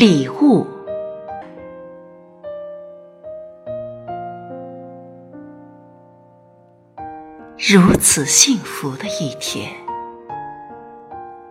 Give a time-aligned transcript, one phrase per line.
[0.00, 0.64] 礼物，
[7.58, 9.72] 如此幸福的一天，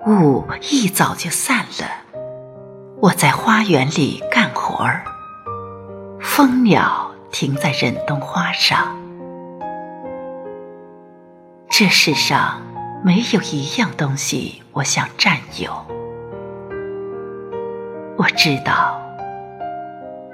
[0.05, 2.05] 雾一早就散了。
[3.01, 5.03] 我在花园里干活儿，
[6.21, 8.95] 蜂鸟停在忍冬花上。
[11.69, 12.61] 这世上
[13.03, 15.85] 没有一样东西我想占有。
[18.17, 18.99] 我知道，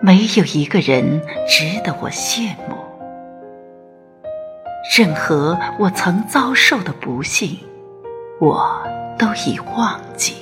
[0.02, 2.78] 没有一个人值得我羡慕。
[4.98, 7.60] 任何我曾遭受的不幸，
[8.40, 8.82] 我
[9.20, 10.36] 都已忘记。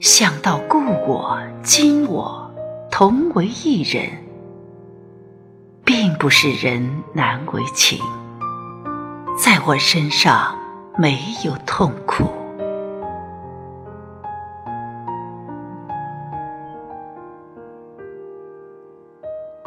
[0.00, 2.50] 想到故我、今我
[2.90, 4.04] 同为一人，
[5.84, 8.00] 并不是人难为情，
[9.38, 10.58] 在我身上。
[10.98, 12.30] 没有痛苦，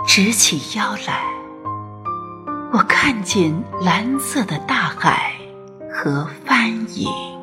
[0.06, 1.26] 直起腰来，
[2.72, 3.52] 我看见
[3.82, 5.34] 蓝色的大海
[5.92, 7.35] 和帆影。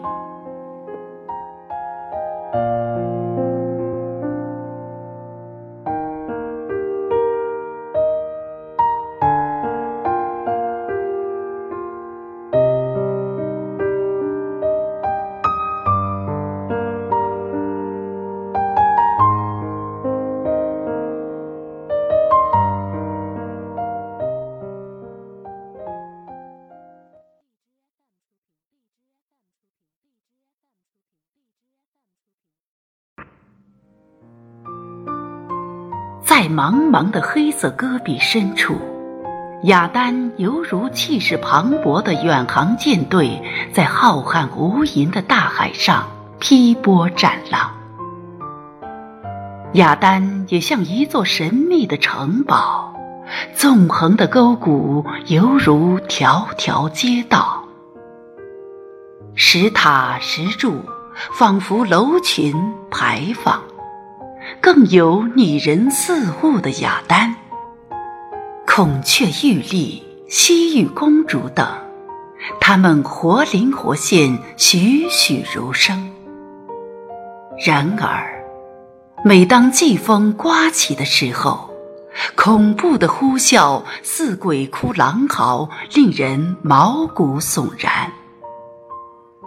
[36.34, 38.74] 在茫茫的黑色戈壁深处，
[39.64, 43.38] 雅丹犹如气势磅礴的远航舰队，
[43.70, 46.08] 在浩瀚无垠的大海上
[46.38, 47.70] 劈波斩浪。
[49.74, 52.94] 雅丹也像一座神秘的城堡，
[53.54, 57.62] 纵横的沟谷犹如条条街道，
[59.34, 60.80] 石塔石柱
[61.38, 62.54] 仿佛楼群
[62.90, 63.62] 牌坊。
[64.60, 67.34] 更有拟人似物的雅丹、
[68.66, 71.66] 孔雀玉立、西域公主等，
[72.60, 76.10] 它们活灵活现，栩栩如生。
[77.64, 78.44] 然而，
[79.24, 81.70] 每当季风刮起的时候，
[82.34, 88.12] 恐怖的呼啸似鬼哭狼嚎，令人毛骨悚然。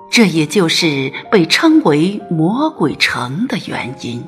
[0.10, 4.24] 这也就是被称为“魔鬼城”的原因。